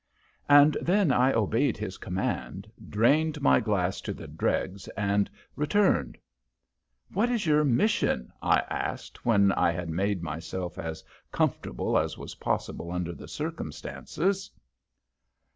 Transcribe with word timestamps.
And 0.49 0.77
then 0.81 1.11
I 1.11 1.31
obeyed 1.31 1.77
his 1.77 1.99
command, 1.99 2.71
drained 2.89 3.39
my 3.39 3.59
glass 3.59 4.01
to 4.01 4.13
the 4.15 4.27
dregs, 4.27 4.87
and 4.97 5.29
returned. 5.55 6.17
"What 7.13 7.29
is 7.29 7.45
your 7.45 7.63
mission?" 7.63 8.33
I 8.41 8.63
asked, 8.67 9.27
when 9.27 9.51
I 9.51 9.71
had 9.71 9.89
made 9.91 10.23
myself 10.23 10.79
as 10.79 11.03
comfortable 11.31 11.99
as 11.99 12.17
was 12.17 12.33
possible 12.33 12.91
under 12.91 13.13
the 13.13 13.27
circumstances. 13.27 14.49